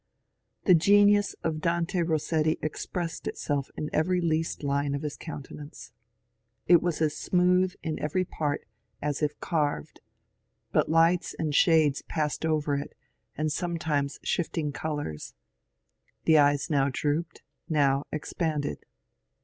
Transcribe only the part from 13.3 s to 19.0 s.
and sometimes shifting colours; tbe eyes now drooped, now expanded.